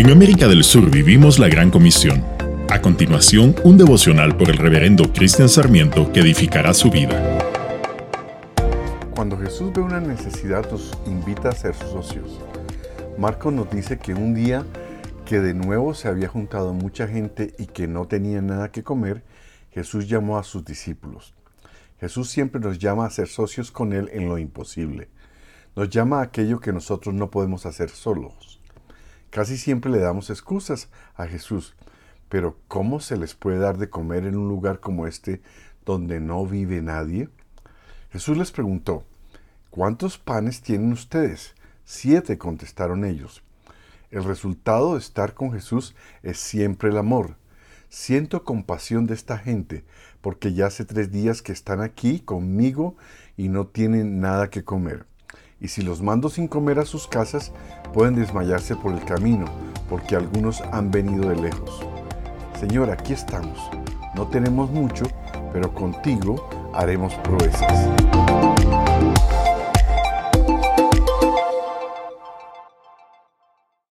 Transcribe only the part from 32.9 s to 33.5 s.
se les